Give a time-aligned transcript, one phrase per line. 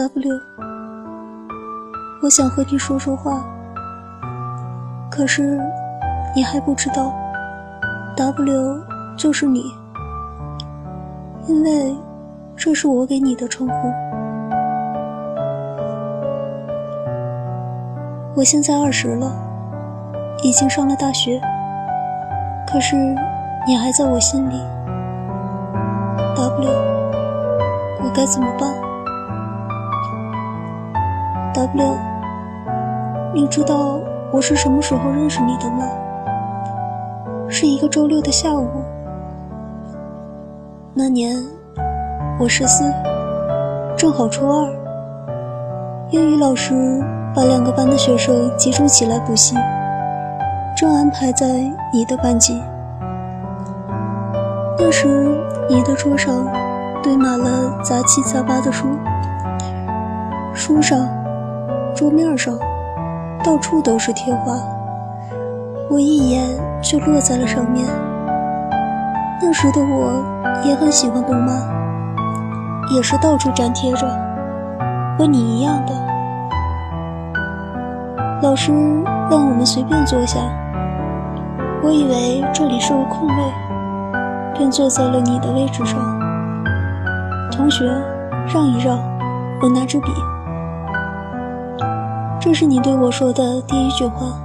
[0.00, 0.30] W，
[2.22, 3.44] 我想和你说说话，
[5.10, 5.60] 可是
[6.34, 7.12] 你还不知道
[8.16, 8.80] ，W
[9.18, 9.62] 就是你，
[11.46, 11.94] 因为
[12.56, 13.74] 这是我给你的称呼。
[18.34, 19.30] 我现在二十了，
[20.42, 21.38] 已经上了大学，
[22.66, 22.96] 可是
[23.66, 24.54] 你还在我心里。
[26.34, 26.70] W，
[28.02, 28.72] 我该怎么办
[31.72, 31.96] 六
[33.32, 34.00] 你知道
[34.32, 35.84] 我是什么时候认识你的吗？
[37.48, 38.68] 是一个周六的下午。
[40.92, 41.36] 那年
[42.40, 42.84] 我十四，
[43.96, 44.68] 正好初二。
[46.10, 46.74] 英语老师
[47.34, 49.54] 把两个班的学生集中起来补习，
[50.76, 51.46] 正安排在
[51.92, 52.60] 你的班级。
[54.76, 56.48] 那时你的桌上
[57.00, 58.88] 堆满了杂七杂八的书，
[60.52, 61.06] 书上、
[61.94, 62.58] 桌面上
[63.44, 64.54] 到处都是贴画，
[65.90, 66.46] 我一眼
[66.82, 67.86] 就落在了上面。
[69.42, 70.22] 那时的我
[70.64, 71.56] 也很喜欢动漫，
[72.94, 74.06] 也是到处粘贴着，
[75.18, 75.92] 和你一样的。
[78.42, 78.72] 老师
[79.30, 80.38] 让我们随便坐下，
[81.82, 83.34] 我以为这里是个空位，
[84.54, 85.98] 便坐在了你的位置上。
[87.50, 87.84] 同学，
[88.52, 88.98] 让一让，
[89.62, 90.06] 我拿支笔。
[92.40, 94.40] 这是你对我说的第一句话。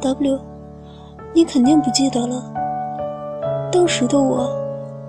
[0.00, 0.38] W，
[1.34, 2.42] 你肯定不记得了。
[3.72, 4.46] 当时的我，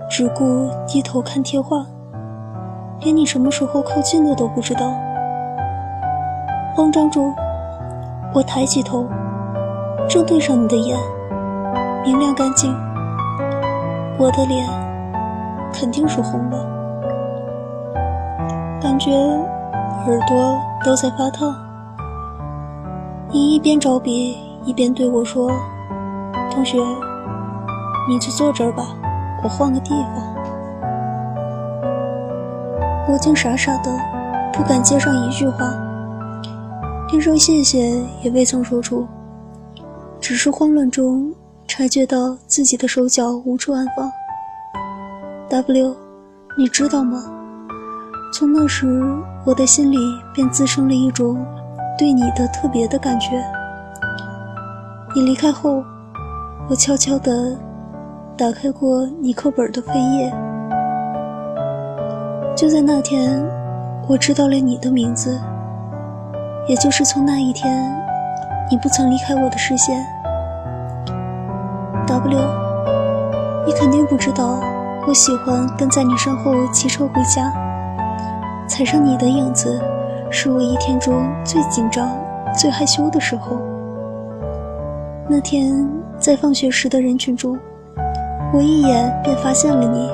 [0.08, 1.84] 只顾低头看贴画，
[3.00, 4.90] 连你什么时候靠近的都不知道。
[6.74, 7.30] 慌张中。
[8.32, 9.04] 我抬起头，
[10.08, 10.96] 正对上你的眼，
[12.04, 12.72] 明亮干净。
[14.16, 14.64] 我的脸
[15.72, 16.56] 肯定是红的，
[18.80, 19.10] 感觉
[20.06, 21.54] 耳朵都在发烫。
[23.30, 25.50] 你一边找笔，一边对我说
[26.50, 26.78] ：“同学，
[28.08, 28.88] 你就坐这儿吧，
[29.44, 30.34] 我换个地方。”
[33.08, 33.90] 我竟傻傻的，
[34.52, 35.72] 不敢接上一句话。
[37.10, 39.06] 连声谢谢也未曾说出，
[40.20, 41.34] 只是慌乱中
[41.66, 44.10] 察觉到自己的手脚无处安放。
[45.48, 45.96] W，
[46.56, 47.39] 你知道吗？
[48.32, 49.02] 从那时，
[49.44, 49.98] 我的心里
[50.32, 51.44] 便滋生了一种
[51.98, 53.42] 对你的特别的感觉。
[55.14, 55.82] 你离开后，
[56.68, 57.58] 我悄悄地
[58.36, 60.32] 打开过你课本的扉页。
[62.56, 63.44] 就在那天，
[64.08, 65.36] 我知道了你的名字。
[66.68, 67.92] 也就是从那一天，
[68.70, 70.06] 你不曾离开我的视线。
[72.06, 72.38] W，
[73.66, 74.60] 你肯定不知道，
[75.08, 77.52] 我喜欢跟在你身后骑车回家，
[78.70, 79.82] 踩上你的影子，
[80.30, 82.08] 是我一天中最紧张、
[82.56, 83.56] 最害羞的时候。
[85.28, 85.84] 那天
[86.20, 87.58] 在放学时的人群中，
[88.54, 90.08] 我一眼便发现了你。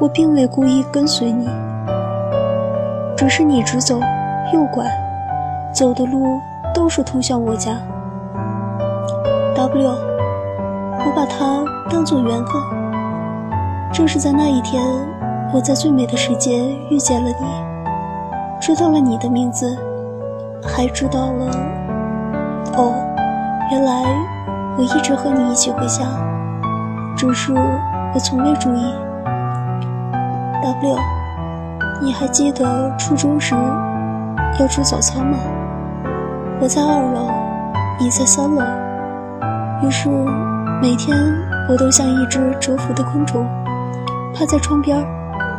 [0.00, 1.46] 我并未故意跟随你，
[3.14, 4.00] 只是你直走。
[4.54, 4.86] 右拐，
[5.74, 6.40] 走的路
[6.72, 7.78] 都是通向我家。
[9.54, 12.62] W，我把它当作缘分。
[13.92, 14.82] 正是在那一天，
[15.52, 17.46] 我在最美的时间遇见了你，
[18.60, 19.78] 知道了你的名字，
[20.62, 21.46] 还知道了……
[22.76, 22.92] 哦，
[23.70, 24.02] 原来
[24.76, 26.04] 我一直和你一起回家，
[27.16, 28.94] 只是我从未注意。
[30.62, 30.98] W，
[32.02, 33.54] 你还记得初中时？
[34.58, 35.38] 要吃早餐吗？
[36.60, 37.30] 我在二楼，
[38.00, 38.62] 你在三楼。
[39.82, 40.08] 于是
[40.82, 41.16] 每天
[41.68, 43.46] 我都像一只蛰伏的昆虫，
[44.34, 45.04] 趴在窗边儿，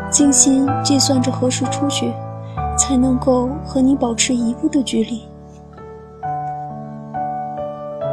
[0.10, 2.14] 精心计算着何时出去，
[2.78, 5.22] 才能够和你保持一步的距离。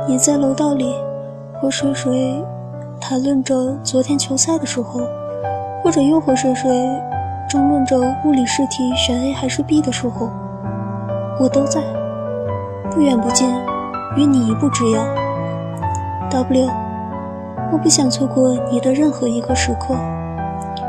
[0.07, 0.95] 你在楼道里
[1.61, 2.45] 和谁谁
[3.01, 5.01] 谈论着昨天球赛的时候，
[5.83, 6.91] 或者又和谁谁
[7.49, 10.29] 争论着物理试题选 A 还是 B 的时候。
[11.41, 11.81] 我都在，
[12.91, 13.53] 不远不近，
[14.17, 15.03] 与你一步之遥。
[16.31, 16.69] W，
[17.73, 19.95] 我不想错过你的任何一个时刻，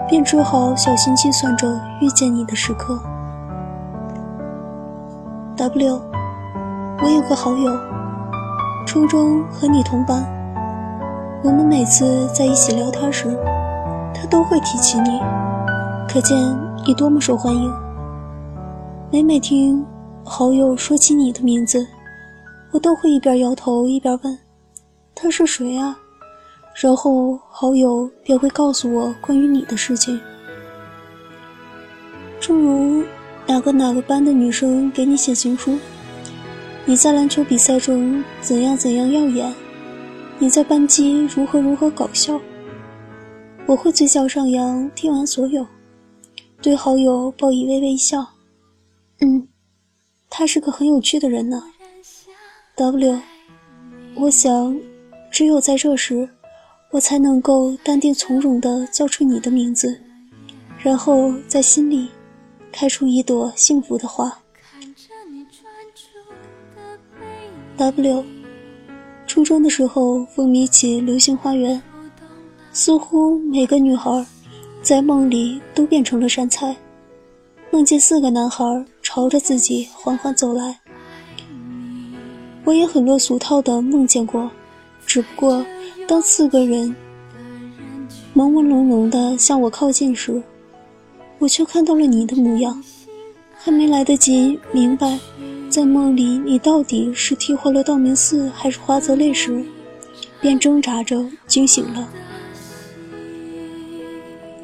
[0.07, 2.99] 便只好小心计算着遇见你的时刻。
[5.57, 6.01] W，
[7.03, 7.71] 我有个好友，
[8.85, 10.23] 初中和你同班，
[11.43, 13.37] 我们每次在一起聊天时，
[14.13, 15.19] 他都会提起你，
[16.07, 16.37] 可见
[16.85, 17.73] 你多么受欢迎。
[19.11, 19.85] 每每听。
[20.27, 21.85] 好友说起你的名字，
[22.71, 24.39] 我都会一边摇头一边问
[25.13, 25.95] ：“他是谁啊？”
[26.75, 30.19] 然后好友便会告诉我关于你的事情。
[32.39, 33.03] 诸如
[33.47, 35.79] 哪个哪个班的女生给你写情书，
[36.85, 39.53] 你在篮球比赛中怎样怎样耀眼，
[40.37, 42.39] 你在班级如何如何搞笑。
[43.65, 45.65] 我会嘴角上扬，听完所有，
[46.61, 48.27] 对好友报以微微一笑。
[49.21, 49.47] 嗯，
[50.29, 51.63] 他是个很有趣的人呢。
[52.75, 53.17] W，
[54.15, 54.77] 我想，
[55.31, 56.29] 只有在这时，
[56.95, 59.99] 我才能够淡定从容地叫出你的名字，
[60.79, 62.07] 然后在心里
[62.71, 64.31] 开出一朵幸福的花。
[67.75, 68.23] W，
[69.27, 71.75] 初中的时候风靡起《流星花园》。
[72.71, 74.25] 似乎每个女孩，
[74.81, 76.73] 在梦里都变成了杉菜，
[77.71, 78.63] 梦见四个男孩
[79.01, 80.79] 朝着自己缓缓走来。
[82.63, 84.49] 我也很落俗套的梦见过，
[85.05, 85.65] 只不过
[86.07, 86.95] 当四个人
[88.35, 90.41] 朦朦胧胧的向我靠近时，
[91.39, 92.83] 我却看到了你的模样。
[93.57, 95.17] 还没来得及明白，
[95.69, 99.65] 在梦里你到底是替换了道明寺还是花泽类时，
[100.39, 102.07] 便挣扎着惊醒了。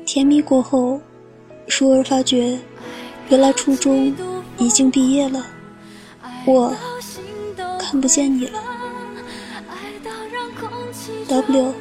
[0.06, 1.02] 甜蜜过后，
[1.68, 2.60] 倏儿发觉，
[3.30, 4.14] 原来初中
[4.60, 5.44] 已经毕业了，
[6.46, 6.72] 我
[7.80, 8.60] 看不见你了。
[11.28, 11.74] W，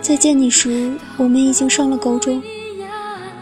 [0.00, 2.42] 再见你时，我们已经上了高中。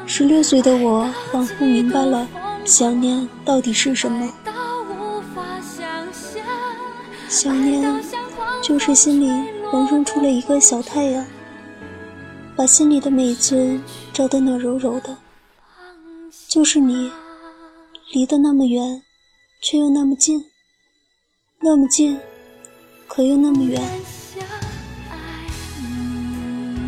[0.07, 2.29] 十六岁的我仿佛明白了，
[2.65, 4.33] 想念到底是什么。
[7.29, 8.03] 想念，
[8.63, 11.25] 就是心里萌生出了一个小太阳。
[12.57, 13.81] 把心里的每一寸
[14.13, 15.17] 照得那柔柔的，
[16.49, 17.13] 就是你，
[18.13, 19.03] 离得那么远，
[19.63, 20.45] 却又那么近，
[21.61, 22.19] 那么近，
[23.07, 23.81] 可又那么远。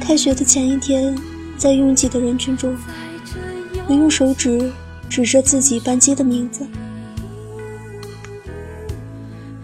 [0.00, 1.14] 开学的前一天，
[1.56, 2.76] 在拥挤的人群中，
[3.87, 4.73] 我用手指
[5.08, 6.67] 指着自己班级的名字，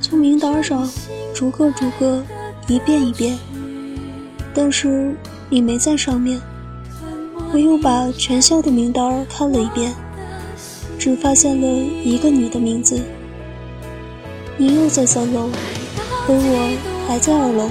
[0.00, 0.88] 从名单上
[1.34, 2.22] 逐个逐个，
[2.68, 3.36] 一遍一遍，
[4.54, 5.14] 但是。
[5.48, 6.40] 你没在上面，
[7.52, 9.94] 我又把全校的名单看了一遍，
[10.98, 11.68] 只发现了
[12.02, 13.00] 一个你的名字。
[14.56, 15.48] 你又在三楼，
[16.26, 17.70] 而我还在二楼，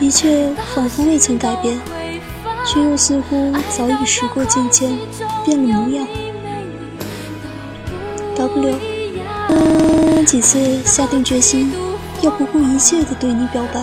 [0.00, 1.78] 一切仿佛未曾改变，
[2.66, 4.98] 却又似乎早已时过境迁，
[5.44, 6.06] 变了模样。
[8.36, 11.72] W，几次下定决心
[12.20, 13.80] 要不顾一切的对你表白，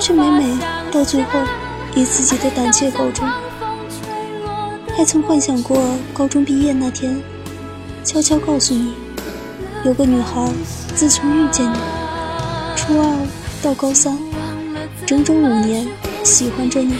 [0.00, 0.56] 却每每。
[0.92, 1.38] 到最后，
[1.94, 3.28] 以自己的胆怯告终。
[4.96, 5.76] 还曾幻想过
[6.14, 7.20] 高中毕业那天，
[8.02, 8.94] 悄悄告诉你，
[9.84, 10.50] 有个女孩，
[10.94, 11.76] 自从遇见你，
[12.74, 13.26] 初二
[13.62, 14.16] 到高三，
[15.06, 15.86] 整整五年
[16.24, 16.96] 喜欢着你。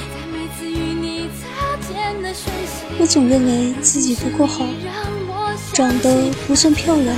[2.99, 4.65] 我总认为自己不够好，
[5.73, 7.15] 长得不算漂亮，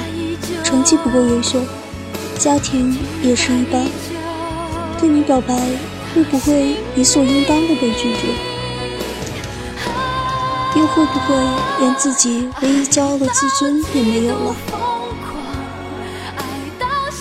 [0.64, 1.60] 成绩不够优秀，
[2.38, 3.86] 家庭也是一般。
[4.98, 5.54] 对你表白。
[6.14, 8.28] 会不会理所应当的被拒绝？
[10.74, 11.36] 又会不会
[11.80, 14.56] 连自己唯一骄傲的自尊也没有了？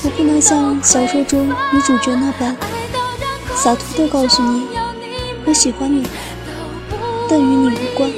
[0.04, 2.56] 我不能像小说中女主角那般
[3.58, 4.68] 洒脱地告诉你
[5.46, 6.08] 我喜欢你，
[7.28, 8.10] 但与你无关，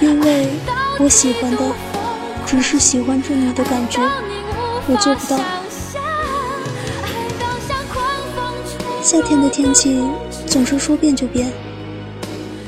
[0.00, 0.48] 因为
[0.98, 1.72] 我喜欢的
[2.46, 4.00] 只是喜欢着你的感觉，
[4.88, 5.38] 我做不到。
[9.02, 10.02] 夏天的天气
[10.46, 11.52] 总是说变就变。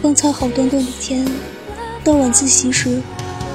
[0.02, 1.26] 刚才好端端的天，
[2.04, 3.00] 到晚自习时，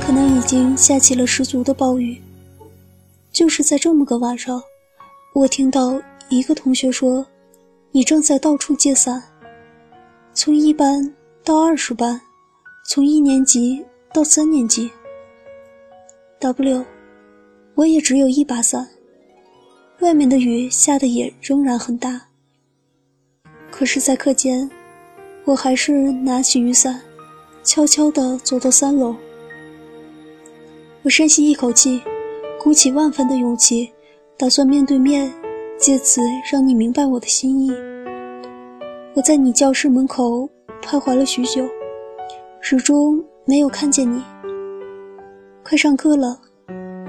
[0.03, 2.19] 可能已经下起了十足的暴雨。
[3.31, 4.63] 就是在这么个晚上，
[5.33, 7.25] 我听到一个同学说
[7.91, 9.24] ：“你正在到处借伞，
[10.34, 12.22] 从一班到二十班，
[12.86, 14.91] 从一年级到三年级。
[16.39, 16.86] ”W，
[17.74, 18.88] 我也只有一把伞，
[20.01, 22.27] 外面的雨下的也仍然很大。
[23.72, 24.69] 可是，在课间，
[25.43, 27.01] 我还是拿起雨伞，
[27.63, 29.15] 悄悄地走到三楼。
[31.01, 32.01] 我深吸一口气，
[32.62, 33.91] 鼓起万分的勇气，
[34.38, 35.34] 打算面对面，
[35.79, 36.21] 借此
[36.51, 37.71] 让你明白我的心意。
[39.15, 40.48] 我在你教室门口
[40.81, 41.65] 徘徊了许久，
[42.59, 44.21] 始终没有看见你。
[45.63, 46.38] 快上课了，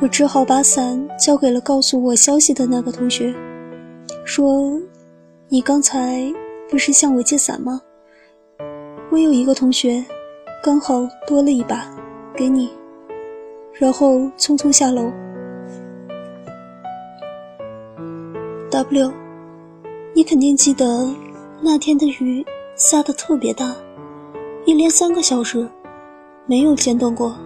[0.00, 3.34] 我只好把伞交给了告诉我消息的那个同学，
[4.24, 4.80] 说
[5.50, 6.32] ：“你刚才……”
[6.70, 7.80] 不是向我借伞吗？
[9.10, 10.04] 我有一个同学，
[10.62, 11.84] 刚好多了一把，
[12.36, 12.70] 给你。
[13.74, 15.10] 然后匆匆下楼。
[18.70, 19.12] W，
[20.14, 21.12] 你肯定记得
[21.60, 22.46] 那天的雨
[22.76, 23.74] 下的特别大，
[24.64, 25.68] 一连三个小时，
[26.46, 27.36] 没有间断过，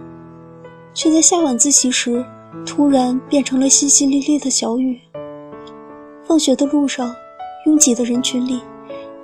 [0.93, 2.23] 却在下晚自习时
[2.63, 4.99] 突然变成了淅淅沥沥的小雨。
[6.27, 7.15] 放学的路上，
[7.65, 8.61] 拥挤的人群里，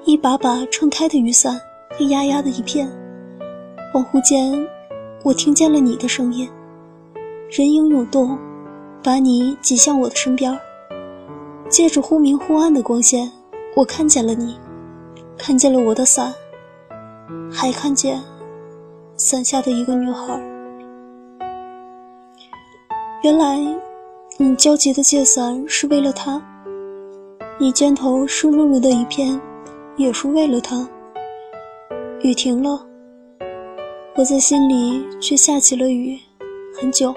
[0.04, 2.90] 一把把撑开的雨伞黑压压的一片。
[3.94, 4.68] 恍惚间，
[5.24, 6.50] 我听见了你的声音，
[7.52, 8.40] 人影涌动，
[9.04, 10.58] 把你挤向我的身边。
[11.72, 13.32] 借着忽明忽暗的光线，
[13.78, 14.60] 我看见了你，
[15.38, 16.34] 看见了我的伞，
[17.50, 18.22] 还看见
[19.16, 20.38] 伞下的一个女孩。
[23.24, 23.58] 原来，
[24.38, 26.42] 你焦急的借伞是为了她，
[27.58, 29.40] 你肩头湿漉漉的一片，
[29.96, 30.86] 也是为了她。
[32.22, 32.86] 雨停了，
[34.18, 36.20] 我在心里却下起了雨，
[36.78, 37.16] 很久。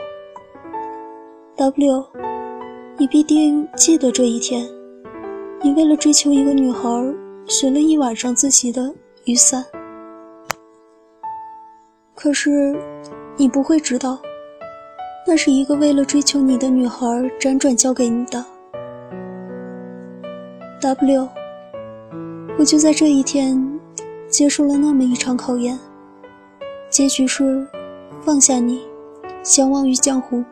[1.56, 2.34] W。
[2.97, 4.65] 你必定记得这一天，
[5.61, 6.89] 你为了追求一个女孩，
[7.49, 9.65] 学了一晚上自习的雨伞。
[12.15, 12.81] 可是，
[13.37, 14.17] 你不会知道，
[15.27, 17.05] 那是一个为了追求你的女孩
[17.41, 18.45] 辗转交给你的。
[20.81, 21.29] W，
[22.57, 23.81] 我就在这一天，
[24.29, 25.77] 接受了那么一场考验，
[26.89, 27.67] 结局是
[28.23, 28.83] 放下你，
[29.43, 30.45] 相忘于江湖。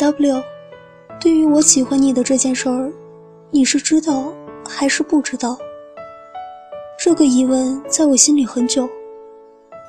[0.00, 0.42] W，
[1.20, 2.90] 对于我喜欢你的这件事儿，
[3.50, 4.32] 你是知道
[4.66, 5.58] 还是不知道？
[6.98, 8.88] 这个疑问在我心里很久，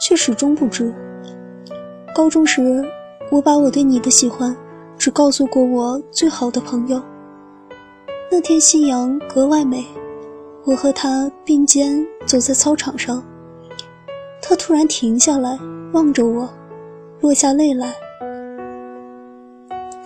[0.02, 0.94] 却始终不知。
[2.14, 2.84] 高中时，
[3.32, 4.54] 我把我对你的喜欢
[4.98, 7.02] 只告诉过我最好的朋友。
[8.30, 9.86] 那天夕阳格外美，
[10.66, 13.24] 我和他并肩走在操场上，
[14.42, 15.58] 他突然停下来
[15.94, 16.50] 望着我，
[17.22, 17.94] 落下泪来。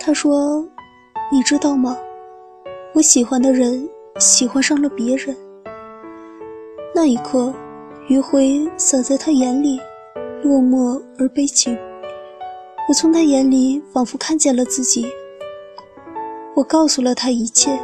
[0.06, 0.64] 他说
[1.32, 1.98] ：“你知道吗？
[2.94, 3.88] 我喜欢的人
[4.20, 5.36] 喜欢上了别人。”
[6.94, 7.52] 那一刻，
[8.06, 9.80] 余晖洒在他眼里，
[10.44, 11.76] 落寞而悲情。
[12.88, 15.04] 我从他眼里仿佛看见了自己。
[16.54, 17.76] 我告诉了他一切，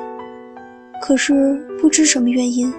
[1.02, 2.73] 可是不知什么原因，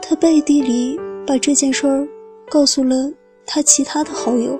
[0.00, 2.08] 他背地里把这件事儿
[2.48, 3.12] 告诉了
[3.44, 4.58] 他其他的好友。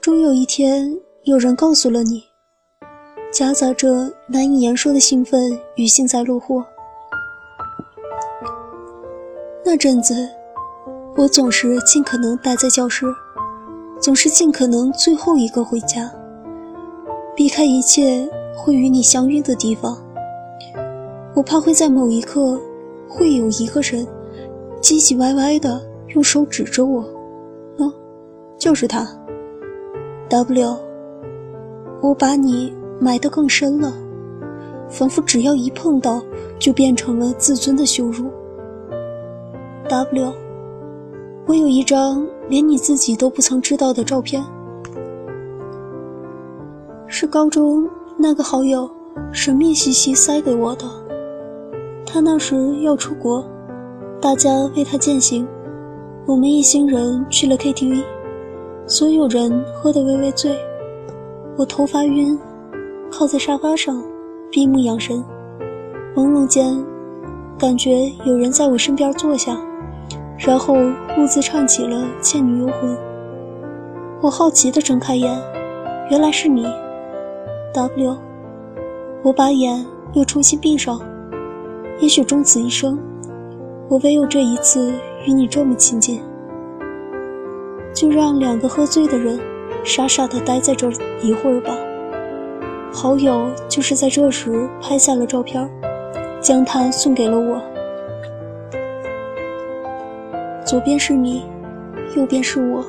[0.00, 2.22] 终有一天，有人告诉了你。
[3.34, 6.64] 夹杂着难以言说的兴奋与幸灾乐祸。
[9.64, 10.14] 那阵子，
[11.16, 13.06] 我总是尽可能待在教室，
[14.00, 16.08] 总是尽可能最后一个回家，
[17.34, 18.24] 避开一切
[18.54, 20.00] 会与你相遇的地方。
[21.34, 22.60] 我怕会在某一刻，
[23.08, 24.06] 会有一个人
[24.80, 27.04] 唧唧歪歪的用手指着我，
[27.78, 27.92] 嗯，
[28.56, 29.04] 就是他。
[30.28, 30.76] W，
[32.00, 32.72] 我把你。
[32.98, 33.92] 埋得更深了，
[34.88, 36.22] 仿佛只要一碰到，
[36.58, 38.30] 就变成了自尊的羞辱。
[39.88, 40.32] W，
[41.46, 44.42] 我有一张连你自己都不曾知道的照片，
[47.06, 48.90] 是高中那个好友
[49.30, 50.84] 神秘兮兮塞给我的。
[52.06, 53.44] 他那时要出国，
[54.20, 55.46] 大家为他践行，
[56.26, 58.02] 我们一行人去了 KTV，
[58.86, 60.56] 所有人喝得微微醉，
[61.56, 62.38] 我头发晕。
[63.16, 64.02] 靠在沙发上，
[64.50, 65.24] 闭目养神，
[66.16, 66.84] 朦胧间，
[67.56, 69.56] 感觉有人在我身边坐下，
[70.36, 70.74] 然后
[71.16, 72.90] 兀自唱起了《倩女幽魂》。
[74.20, 75.32] 我好奇地睁开眼，
[76.10, 76.66] 原来是你
[77.72, 78.16] ，W。
[79.22, 81.00] 我把眼又重新闭上，
[82.00, 82.98] 也许终此一生，
[83.88, 84.92] 我唯有这一次
[85.24, 86.20] 与你这么亲近。
[87.94, 89.38] 就让两个喝醉的人
[89.84, 90.90] 傻傻地待在这
[91.22, 91.72] 一会儿吧。
[92.94, 95.68] 好友就是在这时拍下了照片，
[96.40, 97.60] 将它送给了我。
[100.64, 101.42] 左边是你，
[102.16, 102.84] 右边是我，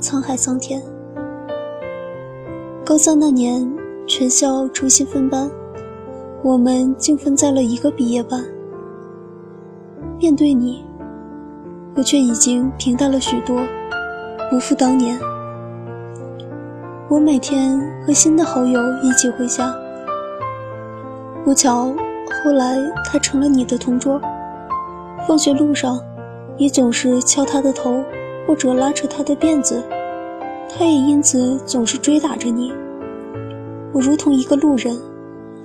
[0.00, 0.82] 沧海桑田。
[2.84, 3.72] 高三那年，
[4.08, 5.48] 全校重新分班，
[6.42, 8.44] 我们竟分在了一个毕业班。
[10.18, 10.84] 面对你，
[11.94, 13.56] 我却已经平淡了许多，
[14.50, 15.16] 不复当年。
[17.08, 19.74] 我每天和新的好友一起回家，
[21.44, 21.92] 不巧，
[22.42, 24.20] 后来他成了你的同桌。
[25.26, 26.00] 放学路上，
[26.56, 28.02] 你总是敲他的头，
[28.46, 29.82] 或者拉扯他的辫子，
[30.70, 32.72] 他也因此总是追打着你。
[33.92, 34.96] 我如同一个路人，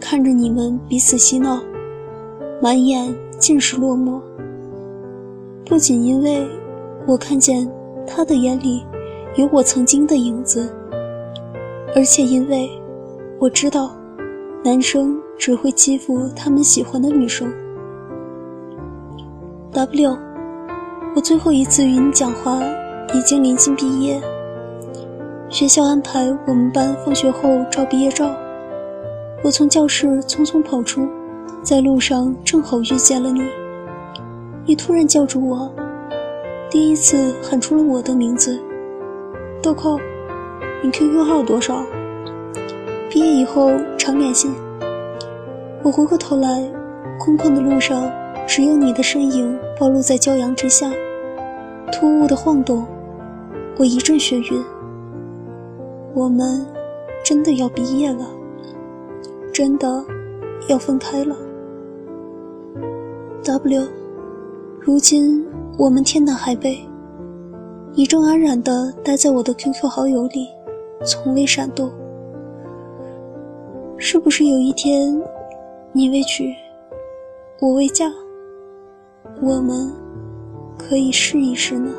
[0.02, 1.60] 看着你们彼此嬉闹，
[2.62, 4.20] 满眼尽是落寞。
[5.66, 6.46] 不仅因为
[7.06, 7.70] 我看见
[8.06, 8.86] 他的眼里
[9.36, 10.70] 有我曾经的影子。
[11.96, 12.70] 而且，因为
[13.40, 13.96] 我知道，
[14.64, 17.52] 男生只会欺负他们喜欢的女生。
[19.72, 20.18] W，
[21.16, 22.60] 我最后一次与你讲话
[23.14, 24.22] 已经临近毕业，
[25.50, 28.30] 学校安排我们班放学后照毕业照。
[29.44, 31.08] 我从教室匆匆跑出，
[31.64, 33.42] 在路上正好遇见了你。
[34.66, 35.72] 你突然叫住我，
[36.70, 38.60] 第一次喊出了我的名字
[39.64, 40.00] ：“豆蔻，
[40.84, 41.84] 你 QQ 号多少？”
[43.10, 44.50] 毕业以后常联系。
[45.82, 46.64] 我回过头来，
[47.20, 48.12] 空旷的路上
[48.46, 50.92] 只有你的身影暴露在骄阳之下，
[51.92, 52.86] 突兀的晃动，
[53.78, 54.64] 我一阵眩晕。
[56.14, 56.66] 我们
[57.24, 58.28] 真的要毕业了，
[59.54, 60.04] 真的
[60.68, 61.36] 要分开了。
[63.44, 63.88] W，
[64.82, 65.46] 如今
[65.78, 66.80] 我们天南海北，
[67.94, 70.50] 你正安然地待在我的 QQ 好友里，
[71.06, 71.92] 从未闪动。
[73.98, 75.20] 是不是有一天？
[75.94, 76.54] 你未娶，
[77.60, 78.06] 我未嫁，
[79.42, 79.92] 我们
[80.78, 81.92] 可以试一试呢。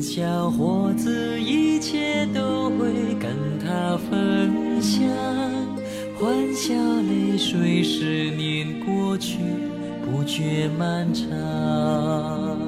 [0.00, 5.02] 小伙子一切都会跟他分享，
[6.18, 9.38] 欢笑泪水，十年过去，
[10.04, 12.67] 不觉漫长。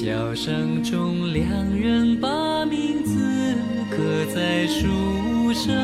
[0.00, 1.44] 笑声中，两
[1.76, 3.18] 人把名字
[3.90, 3.98] 刻
[4.32, 4.86] 在树
[5.52, 5.74] 上，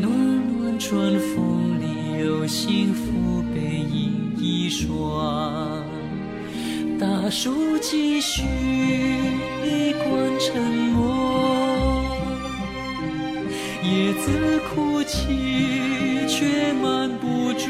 [0.00, 0.08] 暖
[0.46, 5.84] 暖春风里有幸福背影一双。
[7.00, 8.44] 大树继续。
[9.64, 10.62] 一关沉
[10.94, 12.04] 默，
[13.82, 15.26] 叶子哭泣，
[16.28, 17.66] 却瞒不住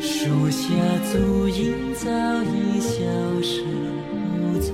[0.00, 0.68] 树下
[1.12, 2.10] 足印早
[2.44, 3.02] 已消
[3.42, 3.62] 失。
[4.40, 4.72] 无踪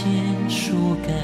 [0.00, 1.14] 复见，树干